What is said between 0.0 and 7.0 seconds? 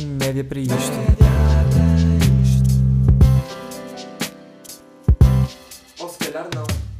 média para isto. Ou se calhar não.